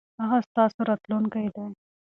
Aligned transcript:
هغه 0.21 0.37
ستاسو 0.49 0.79
راتلونکی 0.89 1.47
دی. 1.55 1.65